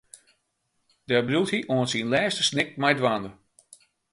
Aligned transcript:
Dêr 1.07 1.23
bliuwt 1.27 1.53
hy 1.53 1.59
oant 1.73 1.89
syn 1.91 2.11
lêste 2.11 2.43
snik 2.49 2.69
mei 2.81 2.95
dwaande. 2.99 3.29